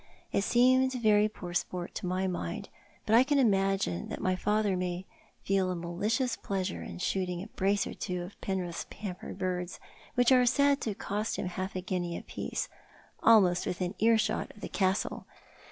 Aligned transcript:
It 0.31 0.41
seemed 0.43 0.93
very 0.93 1.29
poor 1.29 1.53
sport 1.53 1.93
to 1.93 2.07
my 2.07 2.25
mind; 2.25 2.69
but 3.05 3.13
I 3.13 3.21
can 3.23 3.37
imagine 3.37 4.09
that 4.09 4.19
my 4.19 4.35
father 4.35 4.75
may 4.75 5.05
feel 5.43 5.69
a 5.69 5.75
malicious 5.75 6.35
pleasure 6.35 6.81
in 6.81 6.97
shooting 6.97 7.43
a 7.43 7.47
brace 7.49 7.85
or 7.85 7.93
two 7.93 8.23
of 8.23 8.41
Penrith's 8.41 8.87
pampered 8.89 9.37
birds— 9.37 9.79
which 10.15 10.31
are 10.31 10.47
said 10.47 10.81
to 10.81 10.95
cost 10.95 11.35
him 11.35 11.45
half 11.45 11.75
a 11.75 11.81
guinea 11.81 12.17
apiece— 12.17 12.67
almost 13.21 13.67
within 13.67 13.93
earshot 13.99 14.49
of 14.55 14.61
the 14.61 14.69
Castle. 14.69 15.27